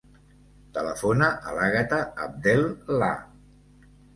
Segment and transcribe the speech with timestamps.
[0.77, 2.67] Telefona a l'Àgata Abdel
[3.05, 3.15] Lah.